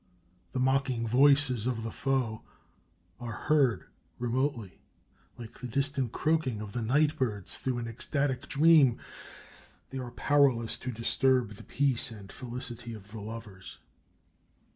The 0.51 0.59
mocking 0.59 1.05
voices 1.05 1.67
of 1.67 1.83
the 1.83 1.91
foe 1.91 2.41
are 3.19 3.33
heard 3.33 3.83
remotely, 4.17 4.81
like 5.37 5.59
the 5.59 5.67
distant 5.67 6.11
croaking 6.11 6.59
of 6.59 6.75
night 6.75 7.15
birds 7.19 7.53
through 7.53 7.77
an 7.77 7.87
ecstatic 7.87 8.49
dream: 8.49 8.97
they 9.91 9.99
are 9.99 10.09
powerless 10.09 10.79
to 10.79 10.91
disturb 10.91 11.51
the 11.51 11.63
peace 11.63 12.09
and 12.09 12.31
felicity 12.31 12.95
of 12.95 13.11
the 13.11 13.19
lovers. 13.21 13.77